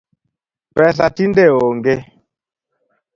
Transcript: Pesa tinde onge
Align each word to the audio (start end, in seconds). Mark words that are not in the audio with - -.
Pesa 0.75 1.05
tinde 1.15 1.45
onge 1.65 1.95